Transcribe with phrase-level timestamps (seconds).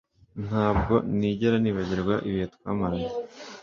[0.45, 3.11] Ntabwo nigera nibagirwa ibihe twamaranye